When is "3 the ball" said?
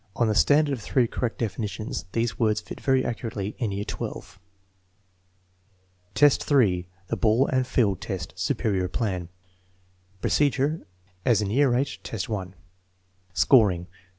6.15-7.45